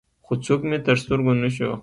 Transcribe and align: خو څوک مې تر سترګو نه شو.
خو 0.25 0.33
څوک 0.45 0.61
مې 0.69 0.77
تر 0.85 0.95
سترګو 1.03 1.33
نه 1.41 1.49
شو. 1.55 1.71